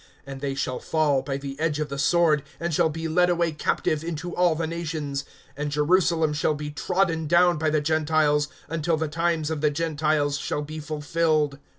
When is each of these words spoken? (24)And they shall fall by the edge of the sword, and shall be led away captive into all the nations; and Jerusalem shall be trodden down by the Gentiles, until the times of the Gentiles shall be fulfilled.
(24)And 0.27 0.39
they 0.39 0.55
shall 0.55 0.79
fall 0.79 1.21
by 1.21 1.37
the 1.37 1.59
edge 1.59 1.79
of 1.79 1.89
the 1.89 1.99
sword, 1.99 2.41
and 2.59 2.73
shall 2.73 2.89
be 2.89 3.07
led 3.07 3.29
away 3.29 3.51
captive 3.51 4.03
into 4.03 4.35
all 4.35 4.55
the 4.55 4.65
nations; 4.65 5.25
and 5.55 5.69
Jerusalem 5.71 6.33
shall 6.33 6.55
be 6.55 6.71
trodden 6.71 7.27
down 7.27 7.59
by 7.59 7.69
the 7.69 7.81
Gentiles, 7.81 8.47
until 8.67 8.97
the 8.97 9.07
times 9.07 9.51
of 9.51 9.61
the 9.61 9.69
Gentiles 9.69 10.39
shall 10.39 10.63
be 10.63 10.79
fulfilled. 10.79 11.59